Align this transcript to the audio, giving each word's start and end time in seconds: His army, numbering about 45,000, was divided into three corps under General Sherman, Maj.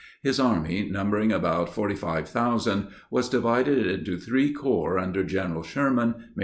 His 0.23 0.39
army, 0.39 0.89
numbering 0.89 1.31
about 1.31 1.75
45,000, 1.75 2.87
was 3.11 3.29
divided 3.29 3.85
into 3.85 4.17
three 4.17 4.51
corps 4.51 4.97
under 4.97 5.23
General 5.23 5.61
Sherman, 5.61 6.15
Maj. 6.35 6.39